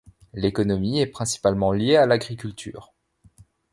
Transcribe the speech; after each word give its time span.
L'économie 0.33 0.99
est 0.99 1.05
principalement 1.05 1.73
liée 1.73 1.95
à 1.95 2.07
l'agriculture. 2.07 2.91